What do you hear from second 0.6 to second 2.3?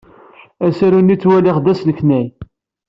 Asaru-nni ttwaliɣ-t d asneknay.